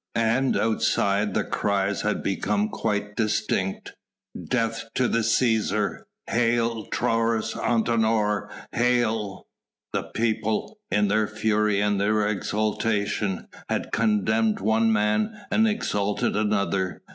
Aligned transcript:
And 0.15 0.57
outside 0.57 1.35
the 1.35 1.43
cries 1.43 2.01
had 2.01 2.23
become 2.23 2.69
quite 2.69 3.15
distinct. 3.15 3.93
"Death 4.47 4.85
to 4.95 5.07
the 5.07 5.19
Cæsar! 5.19 6.05
Hail 6.25 6.87
Taurus 6.87 7.53
Antinor! 7.53 8.49
Hail!" 8.71 9.45
The 9.93 10.05
people, 10.05 10.79
in 10.89 11.07
their 11.07 11.27
fury 11.27 11.79
and 11.81 12.01
their 12.01 12.25
exultation, 12.27 13.47
had 13.69 13.91
condemned 13.91 14.59
one 14.59 14.91
man 14.91 15.39
and 15.51 15.67
exalted 15.67 16.35
another. 16.35 17.03